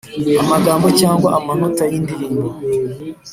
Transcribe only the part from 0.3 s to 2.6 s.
Amagambo cyangwa amanota y indirimbo